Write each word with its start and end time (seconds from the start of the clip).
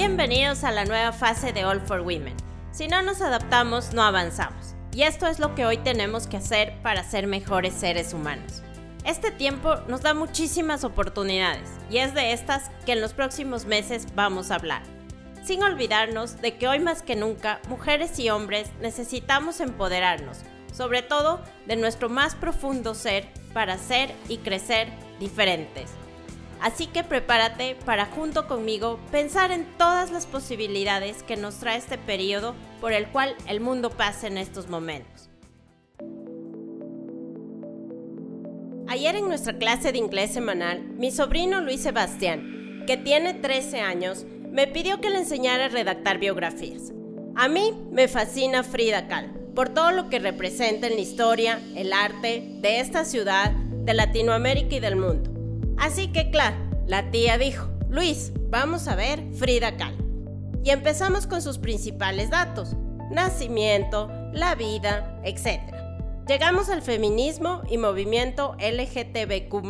Bienvenidos 0.00 0.62
a 0.62 0.70
la 0.70 0.84
nueva 0.84 1.10
fase 1.10 1.52
de 1.52 1.64
All 1.64 1.80
for 1.80 2.02
Women. 2.02 2.36
Si 2.70 2.86
no 2.86 3.02
nos 3.02 3.20
adaptamos, 3.20 3.94
no 3.94 4.04
avanzamos. 4.04 4.76
Y 4.92 5.02
esto 5.02 5.26
es 5.26 5.40
lo 5.40 5.56
que 5.56 5.66
hoy 5.66 5.76
tenemos 5.76 6.28
que 6.28 6.36
hacer 6.36 6.80
para 6.84 7.02
ser 7.02 7.26
mejores 7.26 7.74
seres 7.74 8.14
humanos. 8.14 8.62
Este 9.04 9.32
tiempo 9.32 9.74
nos 9.88 10.02
da 10.02 10.14
muchísimas 10.14 10.84
oportunidades 10.84 11.68
y 11.90 11.98
es 11.98 12.14
de 12.14 12.32
estas 12.32 12.70
que 12.86 12.92
en 12.92 13.00
los 13.00 13.12
próximos 13.12 13.64
meses 13.64 14.06
vamos 14.14 14.52
a 14.52 14.54
hablar. 14.54 14.82
Sin 15.42 15.64
olvidarnos 15.64 16.40
de 16.40 16.56
que 16.56 16.68
hoy 16.68 16.78
más 16.78 17.02
que 17.02 17.16
nunca, 17.16 17.58
mujeres 17.68 18.20
y 18.20 18.30
hombres 18.30 18.70
necesitamos 18.80 19.58
empoderarnos, 19.58 20.42
sobre 20.72 21.02
todo 21.02 21.40
de 21.66 21.74
nuestro 21.74 22.08
más 22.08 22.36
profundo 22.36 22.94
ser, 22.94 23.26
para 23.52 23.78
ser 23.78 24.14
y 24.28 24.36
crecer 24.38 24.92
diferentes. 25.18 25.90
Así 26.60 26.86
que 26.86 27.04
prepárate 27.04 27.76
para 27.84 28.06
junto 28.06 28.48
conmigo 28.48 28.98
pensar 29.12 29.52
en 29.52 29.64
todas 29.78 30.10
las 30.10 30.26
posibilidades 30.26 31.22
que 31.22 31.36
nos 31.36 31.56
trae 31.56 31.78
este 31.78 31.98
periodo 31.98 32.54
por 32.80 32.92
el 32.92 33.08
cual 33.08 33.36
el 33.46 33.60
mundo 33.60 33.90
pasa 33.90 34.26
en 34.26 34.38
estos 34.38 34.68
momentos. 34.68 35.30
Ayer 38.88 39.16
en 39.16 39.28
nuestra 39.28 39.56
clase 39.58 39.92
de 39.92 39.98
inglés 39.98 40.32
semanal, 40.32 40.82
mi 40.82 41.10
sobrino 41.10 41.60
Luis 41.60 41.82
Sebastián, 41.82 42.84
que 42.86 42.96
tiene 42.96 43.34
13 43.34 43.80
años, 43.80 44.24
me 44.50 44.66
pidió 44.66 45.00
que 45.00 45.10
le 45.10 45.18
enseñara 45.18 45.66
a 45.66 45.68
redactar 45.68 46.18
biografías. 46.18 46.92
A 47.36 47.48
mí 47.48 47.74
me 47.92 48.08
fascina 48.08 48.64
Frida 48.64 49.06
Kahlo, 49.06 49.54
por 49.54 49.68
todo 49.68 49.92
lo 49.92 50.08
que 50.08 50.18
representa 50.18 50.86
en 50.86 50.94
la 50.94 51.00
historia, 51.00 51.60
el 51.76 51.92
arte 51.92 52.42
de 52.60 52.80
esta 52.80 53.04
ciudad, 53.04 53.52
de 53.52 53.94
Latinoamérica 53.94 54.76
y 54.76 54.80
del 54.80 54.96
mundo. 54.96 55.37
Así 55.78 56.08
que 56.08 56.30
claro, 56.30 56.56
la 56.86 57.10
tía 57.10 57.38
dijo, 57.38 57.68
Luis, 57.88 58.32
vamos 58.48 58.88
a 58.88 58.96
ver 58.96 59.22
Frida 59.34 59.76
Kahlo. 59.76 60.04
Y 60.64 60.70
empezamos 60.70 61.26
con 61.26 61.40
sus 61.40 61.58
principales 61.58 62.30
datos, 62.30 62.74
nacimiento, 63.10 64.10
la 64.32 64.54
vida, 64.54 65.20
etc. 65.24 65.60
Llegamos 66.26 66.68
al 66.68 66.82
feminismo 66.82 67.62
y 67.70 67.78
movimiento 67.78 68.56
LGTBQ 68.58 69.62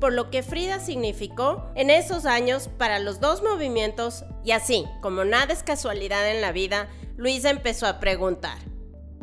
por 0.00 0.12
lo 0.12 0.30
que 0.30 0.42
Frida 0.42 0.78
significó 0.80 1.70
en 1.74 1.90
esos 1.90 2.26
años 2.26 2.68
para 2.76 2.98
los 2.98 3.20
dos 3.20 3.42
movimientos 3.42 4.24
y 4.44 4.50
así, 4.50 4.84
como 5.00 5.24
nada 5.24 5.52
es 5.52 5.62
casualidad 5.62 6.30
en 6.30 6.40
la 6.40 6.52
vida, 6.52 6.88
Luisa 7.16 7.50
empezó 7.50 7.86
a 7.86 7.98
preguntar. 7.98 8.58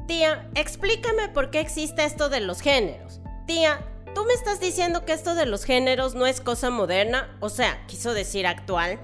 Tía, 0.08 0.50
explícame 0.56 1.30
por 1.30 1.52
qué 1.52 1.60
existe 1.60 2.04
esto 2.04 2.30
de 2.30 2.42
los 2.42 2.62
géneros. 2.62 3.22
Tía, 3.46 3.86
¿Tú 4.14 4.26
me 4.26 4.34
estás 4.34 4.60
diciendo 4.60 5.06
que 5.06 5.14
esto 5.14 5.34
de 5.34 5.48
los 5.48 5.64
géneros 5.64 6.14
no 6.14 6.28
es 6.28 6.40
cosa 6.40 6.70
moderna? 6.70 7.36
O 7.40 7.50
sea, 7.50 7.84
quiso 7.88 8.14
decir 8.14 8.46
actual. 8.46 9.00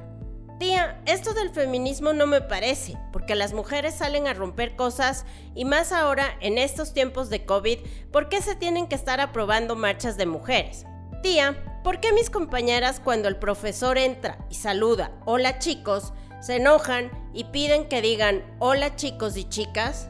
Tía, 0.59 1.01
esto 1.05 1.33
del 1.33 1.49
feminismo 1.49 2.13
no 2.13 2.27
me 2.27 2.41
parece, 2.41 2.95
porque 3.11 3.33
las 3.33 3.53
mujeres 3.53 3.95
salen 3.95 4.27
a 4.27 4.33
romper 4.33 4.75
cosas 4.75 5.25
y 5.55 5.65
más 5.65 5.91
ahora 5.93 6.37
en 6.41 6.57
estos 6.57 6.93
tiempos 6.93 7.29
de 7.29 7.45
COVID, 7.45 7.79
¿por 8.11 8.29
qué 8.29 8.41
se 8.41 8.55
tienen 8.55 8.87
que 8.87 8.95
estar 8.95 9.19
aprobando 9.19 9.75
marchas 9.75 10.15
de 10.15 10.27
mujeres? 10.27 10.85
Tía, 11.23 11.81
¿por 11.83 11.99
qué 12.01 12.13
mis 12.13 12.29
compañeras 12.29 12.99
cuando 12.99 13.29
el 13.29 13.37
profesor 13.37 13.97
entra 13.97 14.37
y 14.49 14.55
saluda, 14.55 15.11
hola 15.25 15.59
chicos, 15.59 16.13
se 16.41 16.57
enojan 16.57 17.09
y 17.33 17.45
piden 17.45 17.87
que 17.87 18.01
digan 18.01 18.43
hola 18.59 18.95
chicos 18.95 19.37
y 19.37 19.45
chicas? 19.45 20.09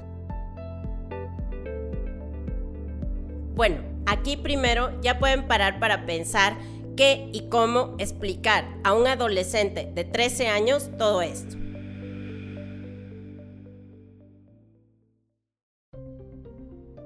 Bueno, 3.55 3.88
Aquí 4.09 4.37
primero 4.37 4.99
ya 5.01 5.19
pueden 5.19 5.47
parar 5.47 5.79
para 5.79 6.07
pensar 6.07 6.57
qué 6.97 7.29
y 7.31 7.47
cómo 7.47 7.95
explicar 7.99 8.67
a 8.83 8.93
un 8.93 9.05
adolescente 9.05 9.87
de 9.93 10.03
13 10.03 10.47
años 10.47 10.89
todo 10.97 11.21
esto. 11.21 11.55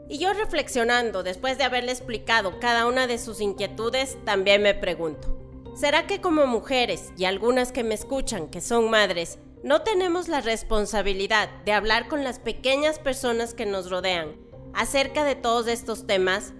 Y 0.08 0.18
yo 0.18 0.32
reflexionando, 0.32 1.24
después 1.24 1.58
de 1.58 1.66
haberle 1.66 1.92
explicado 1.92 2.58
cada 2.62 2.86
una 2.86 3.06
de 3.06 3.18
sus 3.18 3.42
inquietudes, 3.42 4.18
también 4.24 4.62
me 4.62 4.74
pregunto, 4.74 5.38
¿será 5.76 6.08
que 6.08 6.22
como 6.22 6.48
mujeres 6.48 7.12
y 7.18 7.26
algunas 7.26 7.74
que 7.74 7.84
me 7.84 7.96
escuchan 7.96 8.48
que 8.48 8.62
son 8.62 8.90
madres, 8.90 9.40
no 9.62 9.82
tenemos 9.82 10.30
la 10.30 10.40
responsabilidad 10.40 11.50
de 11.66 11.74
hablar 11.74 12.08
con 12.08 12.24
las 12.24 12.40
pequeñas 12.40 12.98
personas 12.98 13.54
que 13.54 13.66
nos 13.66 13.90
rodean 13.90 14.38
acerca 14.74 15.26
de 15.26 15.36
todos 15.36 15.68
estos 15.68 16.08
temas? 16.08 16.54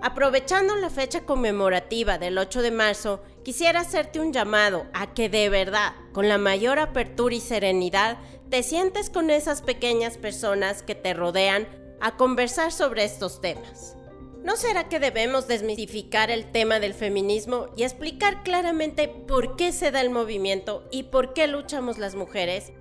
Aprovechando 0.00 0.76
la 0.76 0.90
fecha 0.90 1.22
conmemorativa 1.24 2.18
del 2.18 2.38
8 2.38 2.62
de 2.62 2.70
marzo, 2.70 3.20
quisiera 3.42 3.80
hacerte 3.80 4.20
un 4.20 4.32
llamado 4.32 4.86
a 4.92 5.12
que 5.12 5.28
de 5.28 5.48
verdad, 5.48 5.92
con 6.12 6.28
la 6.28 6.38
mayor 6.38 6.78
apertura 6.78 7.34
y 7.34 7.40
serenidad, 7.40 8.18
te 8.48 8.62
sientes 8.62 9.10
con 9.10 9.30
esas 9.30 9.60
pequeñas 9.60 10.16
personas 10.16 10.82
que 10.82 10.94
te 10.94 11.14
rodean 11.14 11.66
a 12.00 12.16
conversar 12.16 12.70
sobre 12.70 13.02
estos 13.02 13.40
temas. 13.40 13.96
¿No 14.44 14.56
será 14.56 14.88
que 14.88 15.00
debemos 15.00 15.48
desmitificar 15.48 16.30
el 16.30 16.52
tema 16.52 16.78
del 16.78 16.94
feminismo 16.94 17.66
y 17.76 17.82
explicar 17.82 18.44
claramente 18.44 19.08
por 19.08 19.56
qué 19.56 19.72
se 19.72 19.90
da 19.90 20.00
el 20.00 20.10
movimiento 20.10 20.88
y 20.92 21.04
por 21.04 21.34
qué 21.34 21.48
luchamos 21.48 21.98
las 21.98 22.14
mujeres? 22.14 22.72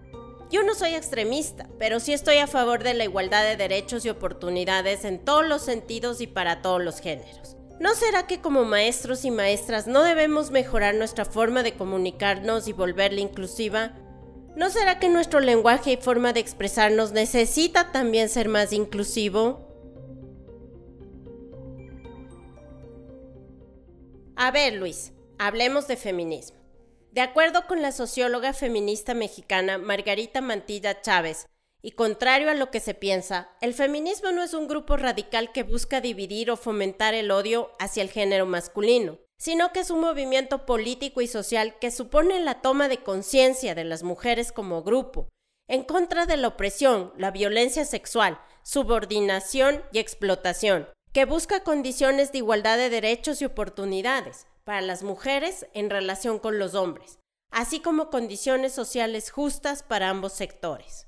Yo 0.50 0.64
no 0.64 0.76
soy 0.76 0.96
extremista, 0.96 1.68
pero 1.78 2.00
sí 2.00 2.14
estoy 2.14 2.38
a 2.38 2.48
favor 2.48 2.82
de 2.82 2.94
la 2.94 3.04
igualdad 3.04 3.44
de 3.44 3.58
derechos 3.58 4.06
y 4.06 4.10
oportunidades 4.10 5.04
en 5.04 5.20
todos 5.20 5.46
los 5.46 5.62
sentidos 5.62 6.22
y 6.22 6.28
para 6.28 6.62
todos 6.62 6.82
los 6.82 7.02
géneros. 7.02 7.58
¿No 7.80 7.94
será 7.94 8.28
que 8.28 8.40
como 8.40 8.64
maestros 8.64 9.26
y 9.26 9.32
maestras 9.32 9.88
no 9.88 10.04
debemos 10.04 10.50
mejorar 10.50 10.96
nuestra 10.96 11.26
forma 11.26 11.64
de 11.64 11.74
comunicarnos 11.74 12.68
y 12.68 12.74
volverla 12.74 13.20
inclusiva? 13.20 13.94
¿No 14.56 14.70
será 14.70 15.00
que 15.00 15.10
nuestro 15.10 15.42
lenguaje 15.42 15.92
y 15.92 15.98
forma 15.98 16.34
de 16.34 16.40
expresarnos 16.40 17.12
necesita 17.12 17.92
también 17.92 18.30
ser 18.30 18.48
más 18.48 18.72
inclusivo? 18.72 19.68
A 24.36 24.50
ver, 24.52 24.74
Luis, 24.76 25.12
hablemos 25.38 25.88
de 25.88 25.98
feminismo. 25.98 26.57
De 27.18 27.24
acuerdo 27.24 27.66
con 27.66 27.82
la 27.82 27.92
socióloga 27.92 28.54
feminista 28.54 29.16
mexicana 29.16 29.80
Margarita 29.80 30.40
Mantilla 30.40 31.02
Chávez, 31.02 31.48
y 31.82 31.94
contrario 31.94 32.52
a 32.52 32.54
lo 32.54 32.70
que 32.70 32.80
se 32.80 32.94
piensa, 32.94 33.50
el 33.60 33.74
feminismo 33.74 34.32
no 34.32 34.44
es 34.44 34.54
un 34.54 34.68
grupo 34.68 34.98
radical 34.98 35.52
que 35.52 35.64
busca 35.64 36.00
dividir 36.00 36.52
o 36.52 36.58
fomentar 36.58 37.16
el 37.16 37.32
odio 37.32 37.72
hacia 37.80 38.04
el 38.04 38.12
género 38.12 38.46
masculino, 38.46 39.18
sino 39.36 39.74
que 39.74 39.80
es 39.80 39.90
un 39.90 40.02
movimiento 40.02 40.68
político 40.68 41.22
y 41.22 41.28
social 41.28 41.80
que 41.80 41.90
supone 41.90 42.40
la 42.40 42.62
toma 42.62 42.88
de 42.88 43.00
conciencia 43.00 43.74
de 43.74 43.84
las 43.84 44.04
mujeres 44.04 44.52
como 44.52 44.84
grupo, 44.84 45.28
en 45.68 45.82
contra 45.86 46.28
de 46.28 46.38
la 46.38 46.50
opresión, 46.50 47.14
la 47.18 47.32
violencia 47.32 47.84
sexual, 47.86 48.40
subordinación 48.62 49.82
y 49.92 49.98
explotación, 49.98 50.88
que 51.14 51.26
busca 51.26 51.64
condiciones 51.64 52.32
de 52.32 52.38
igualdad 52.38 52.78
de 52.78 52.92
derechos 52.92 53.42
y 53.42 53.46
oportunidades, 53.46 54.46
para 54.68 54.82
las 54.82 55.02
mujeres 55.02 55.66
en 55.74 55.90
relación 55.90 56.40
con 56.40 56.60
los 56.60 56.76
hombres, 56.76 57.20
así 57.52 57.80
como 57.80 58.10
condiciones 58.10 58.74
sociales 58.74 59.32
justas 59.32 59.82
para 59.82 60.10
ambos 60.10 60.34
sectores. 60.34 61.08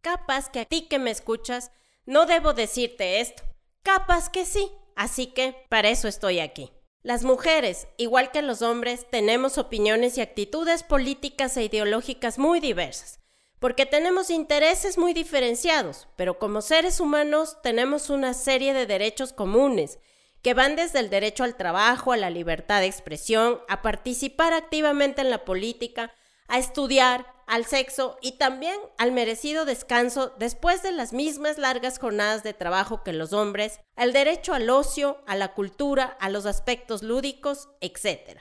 Capaz 0.00 0.48
que 0.48 0.60
a 0.60 0.64
ti 0.64 0.88
que 0.88 0.98
me 0.98 1.10
escuchas, 1.10 1.70
no 2.06 2.24
debo 2.24 2.54
decirte 2.54 3.20
esto, 3.20 3.42
capaz 3.82 4.30
que 4.30 4.46
sí, 4.46 4.72
así 4.96 5.26
que 5.26 5.54
para 5.68 5.90
eso 5.90 6.08
estoy 6.08 6.40
aquí. 6.40 6.72
Las 7.02 7.24
mujeres, 7.24 7.88
igual 7.98 8.30
que 8.30 8.40
los 8.40 8.62
hombres, 8.62 9.04
tenemos 9.10 9.58
opiniones 9.58 10.16
y 10.16 10.22
actitudes 10.22 10.82
políticas 10.82 11.54
e 11.58 11.64
ideológicas 11.64 12.38
muy 12.38 12.58
diversas, 12.58 13.20
porque 13.58 13.84
tenemos 13.84 14.30
intereses 14.30 14.96
muy 14.96 15.12
diferenciados, 15.12 16.08
pero 16.16 16.38
como 16.38 16.62
seres 16.62 17.00
humanos 17.00 17.60
tenemos 17.62 18.08
una 18.08 18.32
serie 18.32 18.72
de 18.72 18.86
derechos 18.86 19.34
comunes 19.34 19.98
que 20.42 20.54
van 20.54 20.76
desde 20.76 20.98
el 20.98 21.10
derecho 21.10 21.44
al 21.44 21.56
trabajo, 21.56 22.12
a 22.12 22.16
la 22.16 22.30
libertad 22.30 22.80
de 22.80 22.86
expresión, 22.86 23.60
a 23.68 23.82
participar 23.82 24.52
activamente 24.52 25.20
en 25.20 25.30
la 25.30 25.44
política, 25.44 26.12
a 26.48 26.58
estudiar, 26.58 27.32
al 27.46 27.66
sexo 27.66 28.16
y 28.22 28.38
también 28.38 28.80
al 28.98 29.12
merecido 29.12 29.64
descanso 29.64 30.32
después 30.38 30.82
de 30.82 30.92
las 30.92 31.12
mismas 31.12 31.58
largas 31.58 31.98
jornadas 31.98 32.42
de 32.42 32.54
trabajo 32.54 33.02
que 33.02 33.12
los 33.12 33.32
hombres, 33.32 33.80
al 33.94 34.12
derecho 34.12 34.54
al 34.54 34.70
ocio, 34.70 35.18
a 35.26 35.36
la 35.36 35.52
cultura, 35.52 36.16
a 36.20 36.30
los 36.30 36.46
aspectos 36.46 37.02
lúdicos, 37.02 37.68
etc. 37.80 38.40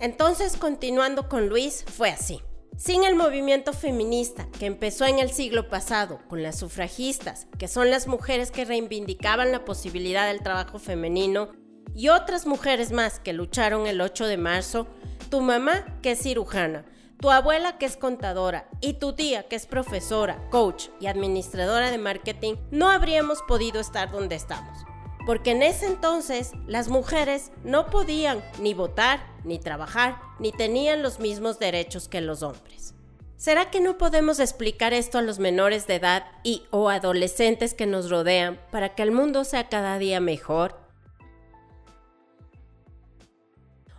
Entonces, 0.00 0.56
continuando 0.56 1.28
con 1.28 1.48
Luis, 1.48 1.84
fue 1.84 2.10
así. 2.10 2.42
Sin 2.76 3.04
el 3.04 3.14
movimiento 3.14 3.72
feminista 3.72 4.46
que 4.58 4.66
empezó 4.66 5.06
en 5.06 5.18
el 5.18 5.30
siglo 5.30 5.70
pasado 5.70 6.20
con 6.28 6.42
las 6.42 6.58
sufragistas, 6.58 7.46
que 7.58 7.68
son 7.68 7.90
las 7.90 8.06
mujeres 8.06 8.50
que 8.50 8.66
reivindicaban 8.66 9.50
la 9.50 9.64
posibilidad 9.64 10.26
del 10.26 10.42
trabajo 10.42 10.78
femenino, 10.78 11.48
y 11.94 12.08
otras 12.08 12.46
mujeres 12.46 12.92
más 12.92 13.18
que 13.18 13.32
lucharon 13.32 13.86
el 13.86 14.02
8 14.02 14.26
de 14.26 14.36
marzo, 14.36 14.86
tu 15.30 15.40
mamá 15.40 15.86
que 16.02 16.10
es 16.10 16.22
cirujana, 16.22 16.84
tu 17.18 17.30
abuela 17.30 17.78
que 17.78 17.86
es 17.86 17.96
contadora 17.96 18.68
y 18.82 18.94
tu 18.94 19.14
tía 19.14 19.44
que 19.44 19.56
es 19.56 19.66
profesora, 19.66 20.46
coach 20.50 20.88
y 21.00 21.06
administradora 21.06 21.90
de 21.90 21.96
marketing, 21.96 22.56
no 22.70 22.90
habríamos 22.90 23.40
podido 23.48 23.80
estar 23.80 24.12
donde 24.12 24.36
estamos. 24.36 24.84
Porque 25.26 25.50
en 25.50 25.62
ese 25.62 25.86
entonces 25.86 26.52
las 26.66 26.88
mujeres 26.88 27.50
no 27.64 27.90
podían 27.90 28.42
ni 28.60 28.72
votar, 28.72 29.20
ni 29.44 29.58
trabajar, 29.58 30.18
ni 30.38 30.52
tenían 30.52 31.02
los 31.02 31.18
mismos 31.18 31.58
derechos 31.58 32.08
que 32.08 32.20
los 32.20 32.42
hombres. 32.42 32.94
¿Será 33.36 33.70
que 33.70 33.80
no 33.80 33.98
podemos 33.98 34.40
explicar 34.40 34.94
esto 34.94 35.18
a 35.18 35.22
los 35.22 35.38
menores 35.38 35.86
de 35.86 35.96
edad 35.96 36.24
y 36.42 36.62
o 36.70 36.88
adolescentes 36.88 37.74
que 37.74 37.84
nos 37.84 38.08
rodean 38.08 38.58
para 38.70 38.94
que 38.94 39.02
el 39.02 39.12
mundo 39.12 39.44
sea 39.44 39.68
cada 39.68 39.98
día 39.98 40.20
mejor? 40.20 40.85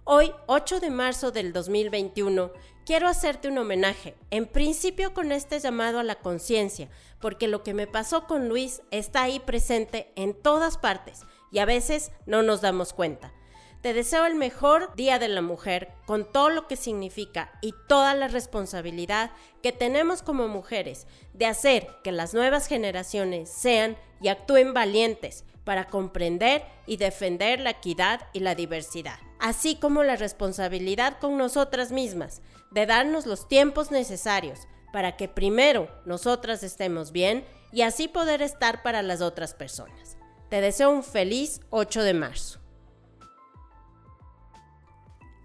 Hoy, 0.10 0.32
8 0.46 0.80
de 0.80 0.90
marzo 0.90 1.32
del 1.32 1.52
2021, 1.52 2.54
quiero 2.86 3.10
hacerte 3.10 3.50
un 3.50 3.58
homenaje, 3.58 4.16
en 4.32 4.46
principio 4.46 5.14
con 5.14 5.34
este 5.34 5.60
llamado 5.60 6.00
a 6.00 6.04
la 6.04 6.16
conciencia, 6.16 6.88
porque 7.20 7.50
lo 7.50 7.62
que 7.62 7.74
me 7.74 7.88
pasó 7.88 8.26
con 8.26 8.48
Luis 8.48 8.82
está 8.90 9.24
ahí 9.24 9.42
presente 9.42 10.14
en 10.16 10.34
todas 10.34 10.78
partes 10.78 11.24
y 11.52 11.60
a 11.60 11.66
veces 11.66 12.14
no 12.26 12.42
nos 12.42 12.62
damos 12.62 12.94
cuenta. 12.94 13.34
Te 13.82 13.92
deseo 13.92 14.26
el 14.26 14.36
mejor 14.36 14.96
Día 14.96 15.20
de 15.20 15.28
la 15.28 15.42
Mujer 15.42 15.90
con 16.06 16.32
todo 16.32 16.52
lo 16.52 16.68
que 16.68 16.78
significa 16.78 17.52
y 17.62 17.74
toda 17.90 18.14
la 18.14 18.30
responsabilidad 18.30 19.32
que 19.62 19.74
tenemos 19.74 20.22
como 20.22 20.48
mujeres 20.48 21.06
de 21.34 21.48
hacer 21.48 21.86
que 22.06 22.14
las 22.14 22.34
nuevas 22.34 22.68
generaciones 22.68 23.50
sean 23.50 23.98
y 24.22 24.30
actúen 24.30 24.74
valientes 24.74 25.44
para 25.66 25.88
comprender 25.88 26.64
y 26.86 26.96
defender 26.96 27.60
la 27.60 27.72
equidad 27.72 28.22
y 28.32 28.40
la 28.40 28.56
diversidad 28.56 29.20
así 29.48 29.78
como 29.78 30.04
la 30.04 30.18
responsabilidad 30.18 31.20
con 31.20 31.38
nosotras 31.38 31.94
mismas 31.94 32.42
de 32.72 32.86
darnos 32.86 33.26
los 33.26 33.48
tiempos 33.48 33.92
necesarios 33.92 34.68
para 34.92 35.16
que 35.16 35.30
primero 35.30 35.88
nosotras 36.06 36.64
estemos 36.64 37.14
bien 37.14 37.46
y 37.72 37.84
así 37.84 38.10
poder 38.10 38.42
estar 38.42 38.84
para 38.84 39.02
las 39.04 39.22
otras 39.22 39.54
personas. 39.54 40.18
Te 40.50 40.60
deseo 40.60 40.90
un 40.90 41.02
feliz 41.02 41.62
8 41.70 42.04
de 42.04 42.14
marzo. 42.14 42.60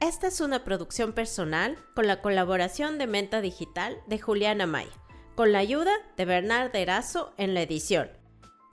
Esta 0.01 0.27
es 0.27 0.41
una 0.41 0.65
producción 0.65 1.13
personal 1.13 1.79
con 1.95 2.09
la 2.09 2.21
colaboración 2.23 2.99
de 2.99 3.07
Menta 3.07 3.41
Digital 3.41 4.01
de 4.09 4.19
Juliana 4.19 4.67
Maya, 4.67 4.91
con 5.37 5.53
la 5.53 5.61
ayuda 5.61 5.93
de 6.17 6.25
Bernard 6.25 6.75
Erazo 6.75 7.35
en 7.37 7.55
la 7.55 7.63
edición. 7.63 8.11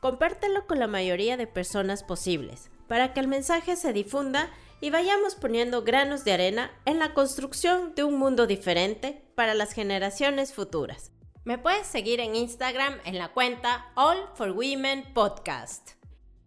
Compártelo 0.02 0.66
con 0.66 0.80
la 0.80 0.88
mayoría 0.88 1.38
de 1.38 1.46
personas 1.46 2.02
posibles 2.02 2.72
para 2.88 3.14
que 3.14 3.20
el 3.20 3.28
mensaje 3.28 3.76
se 3.76 3.94
difunda 3.94 4.50
y 4.82 4.90
vayamos 4.90 5.36
poniendo 5.36 5.84
granos 5.84 6.24
de 6.24 6.32
arena 6.34 6.72
en 6.86 6.98
la 7.00 7.14
construcción 7.14 7.94
de 7.96 8.04
un 8.04 8.18
mundo 8.18 8.48
diferente 8.48 9.26
para 9.36 9.54
las 9.54 9.74
generaciones 9.74 10.54
futuras. 10.54 11.12
Me 11.44 11.58
puedes 11.58 11.88
seguir 11.88 12.20
en 12.20 12.36
Instagram 12.36 13.00
en 13.06 13.18
la 13.18 13.34
cuenta 13.34 13.92
All 13.96 14.20
for 14.36 14.52
Women 14.52 15.12
Podcast. 15.14 15.94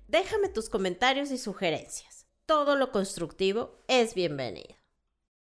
Déjame 0.08 0.50
tus 0.50 0.70
comentarios 0.70 1.30
y 1.32 1.38
sugerencias. 1.38 2.26
Todo 2.46 2.78
lo 2.78 2.94
constructivo 2.94 3.84
es 3.88 4.14
bienvenido. 4.14 4.77